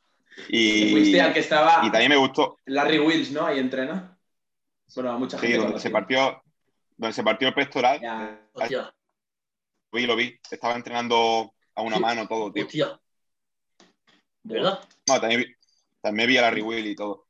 [0.48, 1.80] Y, fuiste al que estaba.
[1.84, 2.56] Y también me gustó.
[2.66, 3.46] Larry Wills, ¿no?
[3.46, 4.16] Ahí entrena.
[4.94, 5.56] Bueno, mucha gente.
[5.56, 6.42] Sí, donde se partió,
[6.96, 8.00] donde se partió el pectoral.
[8.00, 8.40] Ya.
[8.52, 8.94] Hostia.
[9.92, 10.38] Lo vi, lo vi.
[10.50, 12.64] Estaba entrenando a una mano todo, tío.
[12.64, 13.00] Hostia.
[14.42, 14.80] ¿De verdad?
[15.08, 15.54] No, también vi,
[16.00, 17.26] también vi a Larry Will y todo.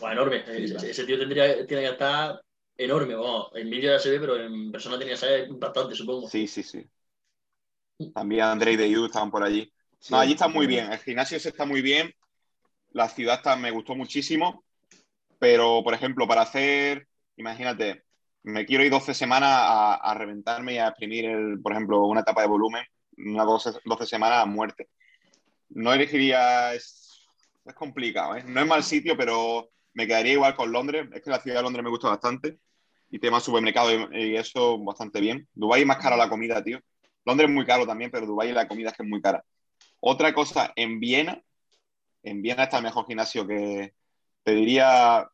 [0.00, 0.44] Bueno, enorme.
[0.46, 2.40] ese, tío tendría, tiene que estar
[2.76, 3.14] enorme.
[3.14, 6.28] Bueno, en vídeo ya se ve, pero en persona tenía que ser impactante, supongo.
[6.28, 6.86] Sí, sí, sí.
[8.14, 9.72] También André y You estaban por allí.
[10.10, 10.92] no, allí está muy bien.
[10.92, 12.12] El gimnasio se está muy bien.
[12.92, 14.64] La ciudad está, me gustó muchísimo.
[15.38, 17.06] Pero, por ejemplo, para hacer,
[17.36, 18.04] imagínate,
[18.42, 22.42] me quiero ir 12 semanas a, reventarme y a exprimir, el, por ejemplo, una etapa
[22.42, 22.84] de volumen,
[23.18, 24.88] una 12, 12 semanas a muerte.
[25.70, 27.26] No elegiría, es,
[27.64, 28.44] es complicado, ¿eh?
[28.46, 31.08] no es mal sitio, pero me quedaría igual con Londres.
[31.12, 32.58] Es que la ciudad de Londres me gusta bastante
[33.10, 35.48] y tema supermercado y, y eso bastante bien.
[35.52, 36.80] Dubái es más cara la comida, tío.
[37.26, 39.44] Londres es muy caro también, pero Dubái la comida es que es muy cara.
[40.00, 41.42] Otra cosa, en Viena,
[42.22, 43.92] en Viena está el mejor gimnasio que
[44.44, 45.28] te diría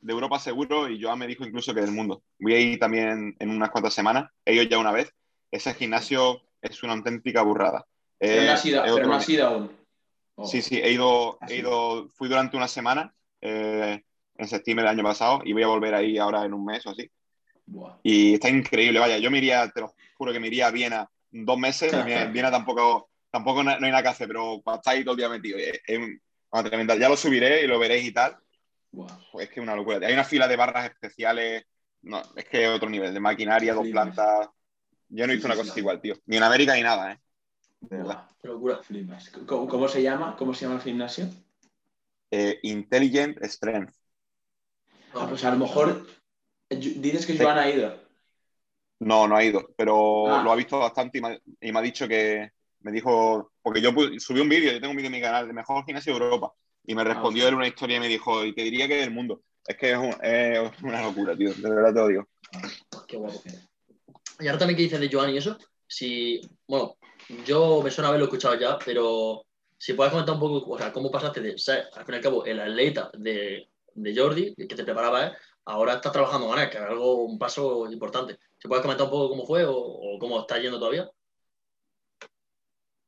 [0.00, 2.22] de Europa seguro y Joan me dijo incluso que del mundo.
[2.38, 5.12] Voy a ir también en unas cuantas semanas, he ido ya una vez.
[5.50, 7.86] Ese gimnasio es una auténtica burrada.
[8.18, 8.52] Pero no
[9.14, 9.70] has ido, aún.
[10.34, 10.46] Oh.
[10.46, 14.02] Sí, sí, he ido, he ido, fui durante una semana eh,
[14.36, 16.90] en septiembre del año pasado y voy a volver ahí ahora en un mes o
[16.90, 17.10] así.
[18.02, 21.08] Y está increíble, vaya, yo me iría, te lo juro que me iría a Viena
[21.30, 25.12] dos meses, en Viena tampoco, tampoco no, hay nada que hacer, pero estar ahí todo
[25.12, 25.80] el día metido, es,
[26.98, 28.36] Ya lo subiré y lo veréis y tal.
[29.38, 30.06] es que es una locura.
[30.06, 31.64] Hay una fila de barras especiales,
[32.02, 34.48] no, es que es otro nivel, de maquinaria, dos plantas.
[35.08, 36.14] Yo no he visto una cosa igual, tío.
[36.26, 37.18] Ni en América ni nada, ¿eh?
[37.80, 38.28] De verdad.
[38.40, 38.82] Qué locura.
[38.82, 39.30] Flipas.
[39.46, 40.36] ¿Cómo, se llama?
[40.36, 41.28] ¿Cómo se llama el gimnasio?
[42.30, 43.94] Eh, Intelligent Strength.
[45.14, 46.06] Ah, pues a lo mejor
[46.70, 48.09] dices que Joan ha ido.
[49.00, 50.42] No, no ha ido, pero ah.
[50.42, 54.48] lo ha visto bastante y me, ha dicho que me dijo, porque yo subí un
[54.48, 56.52] vídeo, yo tengo un vídeo en mi canal de mejor gimnasio de Europa
[56.84, 59.10] y me ah, respondió en una historia y me dijo, y te diría que del
[59.10, 59.42] mundo.
[59.66, 62.28] Es que es, una locura, tío, de verdad te lo digo.
[63.06, 63.40] Qué guapo.
[64.38, 66.96] Y ahora también que dices de Joan y eso, si, bueno,
[67.44, 69.44] yo me suena haberlo escuchado ya, pero
[69.78, 72.22] si puedes comentar un poco, o sea, cómo pasaste de ser, al fin y al
[72.22, 75.32] cabo, el atleta de, de Jordi, que te preparaba, ¿eh?
[75.64, 78.38] ahora estás trabajando con él, que es algo, un paso importante.
[78.60, 81.10] ¿Se puede comentar un poco cómo fue o, cómo está yendo todavía?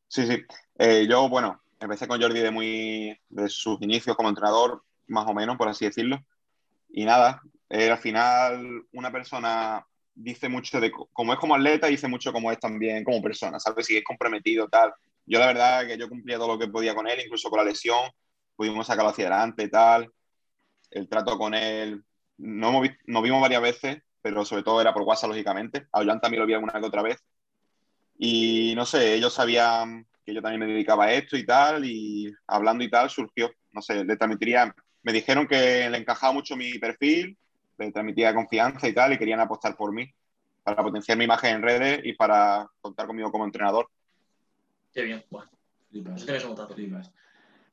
[0.09, 0.43] Sí, sí.
[0.79, 5.35] Eh, yo, bueno, empecé con Jordi de, muy, de sus inicios como entrenador, más o
[5.35, 6.19] menos, por así decirlo.
[6.89, 12.09] Y nada, eh, al final una persona dice mucho de como es como atleta, dice
[12.09, 13.87] mucho como es también como persona, ¿sabes?
[13.87, 14.93] Si es comprometido, tal.
[15.27, 17.65] Yo la verdad que yo cumplía todo lo que podía con él, incluso con la
[17.65, 18.11] lesión,
[18.57, 20.11] pudimos sacarlo hacia adelante, tal.
[20.91, 22.03] El trato con él,
[22.39, 25.89] no nos vimos varias veces pero sobre todo era por WhatsApp, lógicamente.
[25.93, 27.23] A Joan también lo vi alguna que otra vez.
[28.17, 32.33] Y no sé, ellos sabían que yo también me dedicaba a esto y tal, y
[32.47, 36.79] hablando y tal, surgió, no sé, le transmitiría, me dijeron que le encajaba mucho mi
[36.79, 37.37] perfil,
[37.79, 40.09] le transmitía confianza y tal, y querían apostar por mí,
[40.63, 43.89] para potenciar mi imagen en redes y para contar conmigo como entrenador.
[44.93, 45.51] Qué bien, bueno.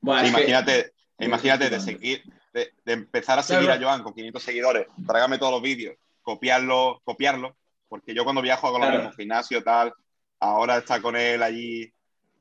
[0.02, 5.38] Bueno, imagínate, imagínate de seguir, de, empezar a seguir a Joan con 500 seguidores, trágame
[5.38, 5.96] todos los vídeos,
[6.30, 9.92] copiarlo, copiarlo, porque yo cuando viajo con los mismos gimnasios, tal,
[10.40, 11.92] ahora está con él allí,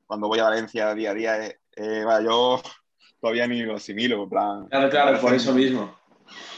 [0.07, 2.61] cuando voy a Valencia día a día, eh, eh yo
[3.19, 4.67] todavía ni lo asimilo, en plan.
[4.69, 5.97] Claro, claro, por eso mismo.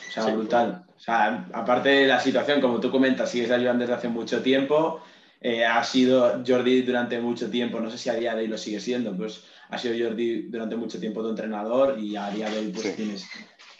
[0.08, 0.84] O sea, brutal.
[0.96, 5.00] O sea, aparte de la situación, como tú comentas, sigues ayudando desde hace mucho tiempo,
[5.40, 8.58] eh, ha sido Jordi durante mucho tiempo, no sé si a día de hoy lo
[8.58, 12.58] sigue siendo, pues ha sido Jordi durante mucho tiempo tu entrenador y a día de
[12.58, 13.24] hoy pues tienes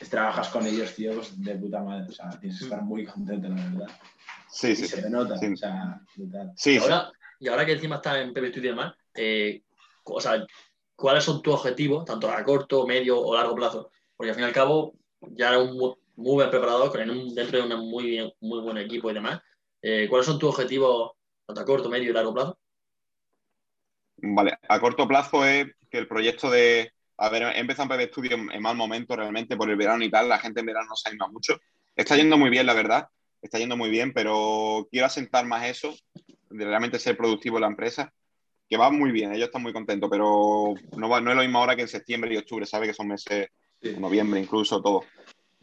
[0.08, 2.06] trabajas con ellos, tío, pues de puta madre.
[2.08, 3.88] O sea, tienes que estar muy contento, la verdad.
[4.48, 4.86] Sí, sí.
[4.86, 6.00] se te nota, o sea,
[6.56, 9.62] Sí, y ahora, y ahora que encima está en PB Studio y demás, eh,
[10.04, 10.44] o sea,
[10.96, 13.90] cuáles son tus objetivos, tanto a corto, medio o largo plazo.
[14.16, 17.74] Porque al fin y al cabo, ya eres un muy, muy buen preparador, dentro de
[17.74, 19.40] un muy, bien, muy buen equipo y demás.
[19.82, 21.12] Eh, ¿Cuáles son tus objetivos,
[21.46, 22.58] tanto a corto, medio y largo plazo?
[24.22, 26.92] Vale, a corto plazo es que el proyecto de.
[27.20, 30.28] A ver, he empezado en Studio en mal momento realmente por el verano y tal.
[30.28, 31.59] La gente en verano no se anima mucho.
[31.94, 33.09] Está yendo muy bien, la verdad.
[33.40, 35.94] Está yendo muy bien, pero quiero asentar más eso,
[36.50, 38.12] de realmente ser productivo en la empresa
[38.70, 41.59] que va muy bien, ellos están muy contentos, pero no, va, no es lo mismo
[41.59, 42.87] ahora que en septiembre y octubre, ¿sabe?
[42.87, 43.48] Que son meses,
[43.98, 45.02] noviembre incluso, todo.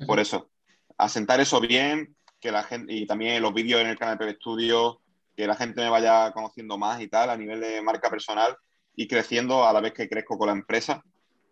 [0.05, 0.49] Por eso,
[0.97, 4.99] asentar eso bien, que la gente, y también los vídeos en el canal de Studio,
[5.37, 8.57] que la gente me vaya conociendo más y tal, a nivel de marca personal,
[8.93, 11.01] y creciendo a la vez que crezco con la empresa,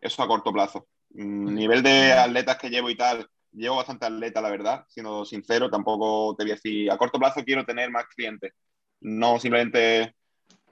[0.01, 0.88] eso a corto plazo.
[1.12, 5.69] Mm, nivel de atletas que llevo y tal, llevo bastante atleta, la verdad, siendo sincero,
[5.69, 8.53] tampoco te voy a decir, a corto plazo quiero tener más clientes,
[9.01, 10.15] no simplemente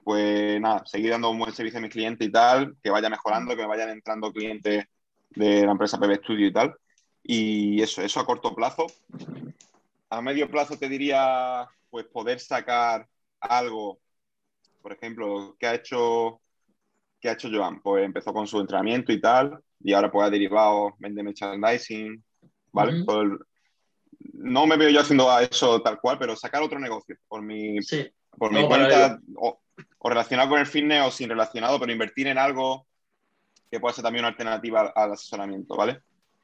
[0.04, 3.56] pues nada, seguir dando un buen servicio a mis clientes y tal, que vaya mejorando,
[3.56, 4.84] que me vayan entrando clientes
[5.30, 6.74] de la empresa PB Studio y tal.
[7.22, 8.86] Y eso, eso a corto plazo.
[10.10, 13.08] A medio plazo te diría, pues poder sacar
[13.40, 13.98] algo,
[14.82, 16.42] por ejemplo, ¿qué ha hecho,
[17.24, 17.80] qué ha hecho Joan?
[17.80, 22.22] Pues empezó con su entrenamiento y tal, y ahora pues ha derivado, vende merchandising,
[22.70, 23.02] ¿vale?
[24.34, 27.78] no me veo yo haciendo eso tal cual, pero sacar otro negocio por mi,
[28.36, 29.58] por mi cuenta, o
[30.04, 32.86] relacionado con el fitness o sin relacionado, pero invertir en algo
[33.70, 36.02] que pueda ser también una alternativa al, asesoramiento, ¿vale?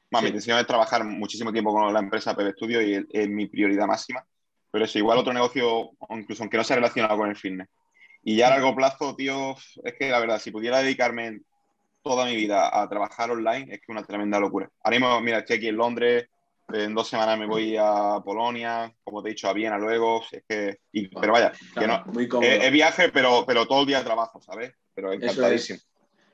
[0.09, 3.85] mi intención es trabajar muchísimo tiempo con la empresa PB Studio y es, mi prioridad
[3.85, 4.25] máxima,
[4.71, 7.69] pero es igual otro negocio, incluso aunque no sea relacionado con el fitness.
[8.23, 11.41] Y ya a largo plazo, tío, es que la verdad, si pudiera dedicarme
[12.03, 14.69] toda mi vida a trabajar online, es que una tremenda locura.
[14.83, 16.29] Ahora mismo, mira, estoy aquí en Londres,
[16.73, 20.23] en dos semanas me voy a Polonia, como te he dicho, a Viena luego.
[20.31, 20.79] Es que,
[21.19, 22.03] pero vaya, que no,
[22.41, 24.73] es, viaje, pero, pero todo el día trabajo, ¿sabes?
[24.93, 25.79] Pero encantadísimo.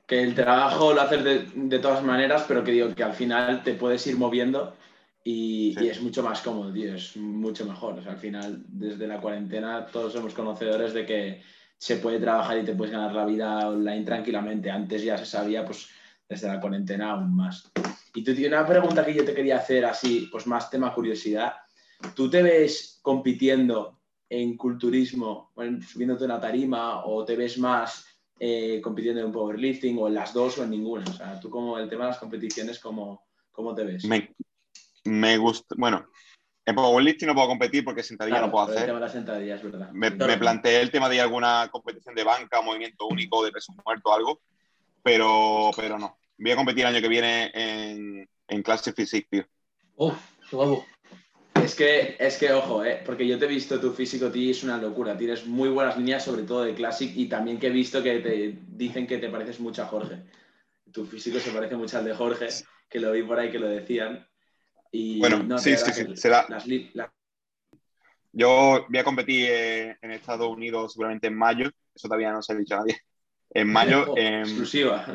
[0.06, 3.62] Que el trabajo lo haces de, de, todas maneras, pero que digo que al final
[3.62, 4.74] te puedes ir moviendo
[5.22, 7.98] y, y, es mucho más cómodo, tío, es mucho mejor.
[7.98, 11.42] O sea, al final, desde la cuarentena, todos somos conocedores de que
[11.78, 14.70] se puede trabajar y te puedes ganar la vida online tranquilamente.
[14.70, 15.88] Antes ya se sabía, pues
[16.28, 17.70] desde la cuarentena aún más.
[18.14, 21.54] Y tú tienes una pregunta que yo te quería hacer así, pues más tema curiosidad.
[22.14, 25.52] ¿Tú te ves compitiendo en culturismo,
[25.86, 28.04] subiéndote una tarima, o te ves más
[28.38, 31.04] eh, compitiendo en powerlifting, o en las dos o en ninguna?
[31.08, 34.04] O sea, tú como el tema de las competiciones, ¿cómo, cómo te ves?
[34.04, 34.34] Me,
[35.04, 36.08] me gusta, bueno,
[36.68, 38.80] en powerlifting no puedo competir porque sentadilla no puedo hacer.
[38.80, 39.90] El tema de sentadillas, ¿verdad?
[39.90, 44.12] Me, me, planteé el tema de alguna competición de banca, movimiento único, de peso muerto,
[44.12, 44.42] algo,
[45.02, 46.18] pero, pero no.
[46.36, 49.46] Voy a competir el año que viene en, en Classic Physique, tío.
[49.96, 50.18] Uf,
[50.52, 50.84] guapo.
[51.54, 54.62] Es que, es que, ojo, eh, porque yo te he visto tu físico, tío, es
[54.62, 55.16] una locura.
[55.16, 58.58] Tienes muy buenas líneas, sobre todo de Classic, y también que he visto que te
[58.76, 60.18] dicen que te pareces mucho a Jorge.
[60.92, 62.48] Tu físico se parece mucho al de Jorge,
[62.90, 64.27] que lo vi por ahí que lo decían.
[64.90, 66.46] Y bueno, sí, sí, sí, será.
[68.32, 72.56] Yo voy a competir en Estados Unidos seguramente en mayo, eso todavía no se ha
[72.56, 72.98] dicho a nadie.
[73.50, 74.14] En mayo.
[74.16, 75.06] en, exclusiva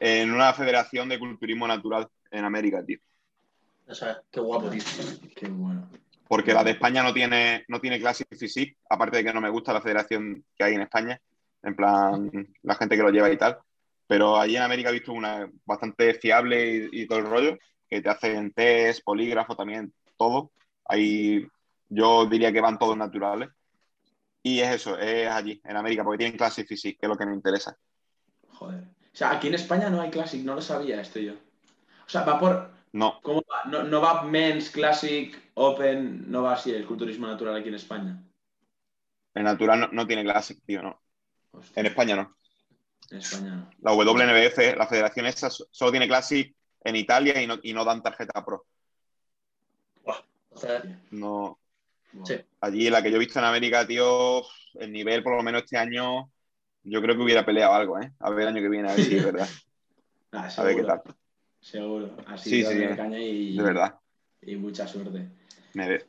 [0.00, 2.98] en una federación de culturismo natural en América, tío.
[3.86, 4.82] O sea, qué guapo, tío.
[5.36, 5.88] Qué bueno.
[6.26, 9.50] Porque la de España no tiene, no tiene Classic Physique, aparte de que no me
[9.50, 11.20] gusta la federación que hay en España,
[11.62, 12.30] en plan,
[12.62, 13.58] la gente que lo lleva y tal.
[14.06, 17.58] Pero allí en América he visto una bastante fiable y, todo el rollo,
[17.90, 20.52] que te hacen test, polígrafo también, todo.
[20.84, 21.46] Ahí
[21.88, 23.50] yo diría que van todos naturales.
[24.42, 27.26] Y es eso, es allí, en América, porque tienen Classic Physique, que es lo que
[27.26, 27.76] me interesa.
[28.48, 28.84] Joder.
[29.12, 31.34] O sea, aquí en España no hay Classic, no lo sabía esto yo.
[31.34, 32.70] O sea, va por.
[32.92, 33.20] No.
[33.22, 33.68] ¿Cómo va?
[33.68, 38.22] No, va Men's, Classic, Open, no va así el culturismo natural aquí en España.
[39.34, 41.02] El natural no, tiene Classic, tío, no.
[41.74, 42.36] En España no.
[43.10, 43.70] En España no.
[43.80, 48.02] La WNBF, la federación esa, solo tiene Classic en Italia y no, y no dan
[48.02, 48.66] tarjeta pro.
[51.10, 51.58] No.
[52.24, 52.34] Sí.
[52.60, 54.42] Allí, la que yo he visto en América, tío,
[54.74, 56.30] el nivel, por lo menos este año,
[56.82, 58.12] yo creo que hubiera peleado algo, ¿eh?
[58.18, 59.48] A ver el año que viene, a ver si es verdad.
[60.32, 61.02] Ah, a ver qué tal.
[61.60, 62.16] Seguro.
[62.24, 63.96] Así sí, sí, caña y, de verdad.
[64.42, 65.28] Y mucha suerte.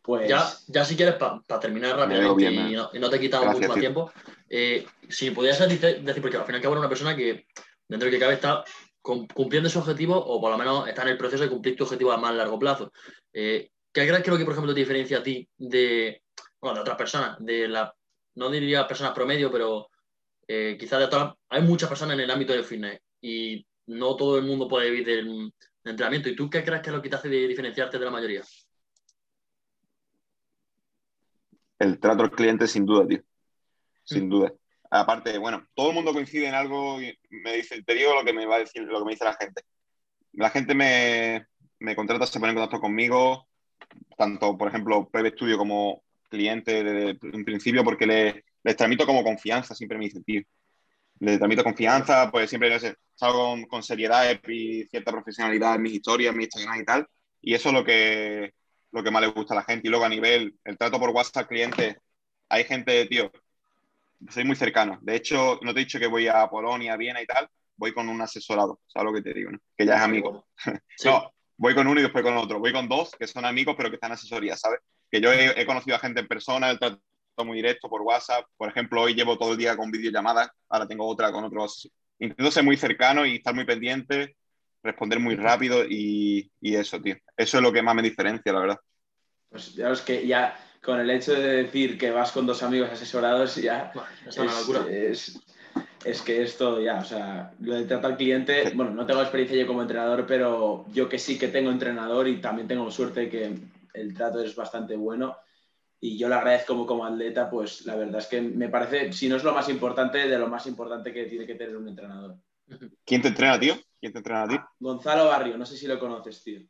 [0.02, 0.30] Pues...
[0.30, 3.80] Ya, ya si quieres, para terminar rápidamente y, no, y, no, te quitamos mucho más
[3.80, 4.12] tiempo,
[4.50, 7.46] eh, si podías decir, porque al final que una persona que
[7.88, 8.64] dentro de que cabe está
[9.02, 12.12] cumpliendo su objetivo o por lo menos está en el proceso de cumplir tu objetivo
[12.12, 12.92] a más largo plazo.
[13.34, 16.24] Eh, ¿Qué crees que lo que, por ejemplo, te diferencia a ti de,
[16.62, 17.38] bueno, de otras personas?
[17.40, 17.94] De la,
[18.36, 19.90] no diría personas promedio, pero
[20.48, 24.38] eh, quizás de todas, hay muchas personas en el ámbito del fitness y no todo
[24.38, 25.52] el mundo puede vivir del,
[25.84, 26.30] entrenamiento.
[26.30, 28.44] ¿Y tú qué crees que es lo que te hace diferenciarte de la mayoría?
[31.80, 33.24] El trato al cliente, sin duda, tío.
[34.04, 34.30] Sin mm.
[34.30, 34.54] duda.
[34.92, 38.34] Aparte, bueno, todo el mundo coincide en algo y me dice, te digo lo que
[38.34, 39.64] me va a decir, lo que me dice la gente.
[40.34, 41.46] La gente me,
[41.80, 43.48] me contrata, se pone en contacto conmigo,
[44.18, 49.24] tanto, por ejemplo, Preve Studio como cliente desde un principio, porque les, les tramito como
[49.24, 50.42] confianza, siempre me dicen, tío.
[51.20, 52.78] Les tramito confianza, pues siempre
[53.16, 57.08] salgo con, con seriedad y cierta profesionalidad en mis historias, en mi Instagram y tal.
[57.42, 58.54] Y eso es lo que,
[58.92, 59.88] lo que más le gusta a la gente.
[59.88, 61.98] Y luego a nivel, el trato por WhatsApp cliente,
[62.50, 63.32] hay gente, tío,
[64.30, 65.00] soy muy cercano.
[65.02, 68.08] De hecho, no te he dicho que voy a Polonia, Viena y tal, voy con
[68.10, 69.52] un asesorado, ¿sabes lo que te digo?
[69.76, 70.46] Que ya es amigo.
[71.06, 72.60] no, voy con uno y después con otro.
[72.60, 74.80] Voy con dos que son amigos, pero que están en asesoría, ¿sabes?
[75.10, 77.02] Que yo he, conocido a gente en persona, el trato
[77.44, 78.46] muy directo por WhatsApp.
[78.56, 81.92] Por ejemplo, hoy llevo todo el día con videollamadas, ahora tengo otra con otros.
[82.20, 84.36] Intento ser muy cercano y estar muy pendiente,
[84.84, 87.16] responder muy rápido y, y eso, tío.
[87.36, 88.80] Eso es lo que más me diferencia, la verdad.
[89.50, 92.90] Pues ya es que ya con el hecho de decir que vas con dos amigos
[92.90, 93.92] asesorados ya
[94.28, 94.86] es, una locura.
[94.90, 99.22] Es, que es todo ya, o sea, lo de tratar al cliente, bueno, no tengo
[99.22, 103.30] experiencia yo como entrenador, pero yo que sí que tengo entrenador y también tengo suerte
[103.30, 103.56] que
[103.94, 105.38] el trato es bastante bueno
[106.00, 109.36] y yo le agradezco como, atleta, pues la verdad es que me parece, si no
[109.36, 112.38] es lo más importante, de lo más importante que tiene que tener un entrenador.
[113.06, 113.76] ¿Quién te entrena, tío?
[114.00, 114.56] ¿Quién te entrena a ti?
[114.80, 116.62] Gonzalo Barrio, no sé si lo conoces, tío.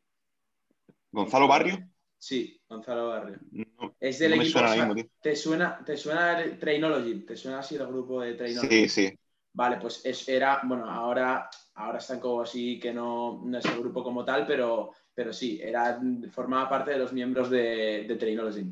[1.11, 1.87] ¿Gonzalo Barrio?
[2.21, 3.39] Sí, Gonzalo Barrio.
[3.99, 4.59] es del equipo.
[5.19, 7.21] ¿te, suena, ¿Te suena el Trainology?
[7.25, 8.87] ¿Te suena así el grupo de Trainology?
[8.87, 9.19] Sí, sí.
[9.53, 13.79] Vale, pues es, era, bueno, ahora, ahora están como así que no, no es el
[13.79, 18.71] grupo como tal, pero, pero sí, era, formaba parte de los miembros de, de Trainology.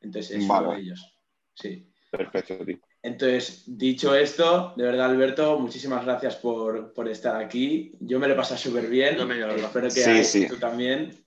[0.00, 1.18] Entonces, es uno de ellos.
[1.54, 1.90] Sí.
[2.08, 2.78] Perfecto, tío.
[3.02, 7.96] Entonces, dicho esto, de verdad, Alberto, muchísimas gracias por, por estar aquí.
[7.98, 9.16] Yo me lo he pasado súper bien.
[9.18, 11.25] espero que tú también.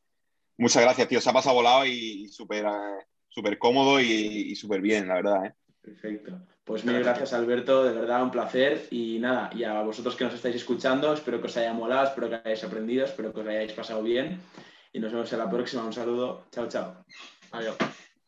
[0.60, 1.22] Muchas gracias, tío.
[1.22, 5.46] Se ha pasado volado y, súper eh, súper cómodo y, súper bien, la verdad.
[5.46, 5.54] ¿eh?
[5.82, 6.38] Perfecto.
[6.66, 7.86] Pues mil gracias, Alberto.
[7.86, 8.88] De verdad, un placer.
[8.92, 12.30] Y nada, y a vosotros que nos estáis escuchando, espero que os haya molado, espero
[12.30, 14.42] que hayáis aprendido, espero que os hayáis pasado bien.
[14.92, 15.86] Y nos vemos en la próxima.
[15.86, 16.46] Un saludo.
[16.52, 17.06] Chao, chao.
[17.52, 17.78] Adiós.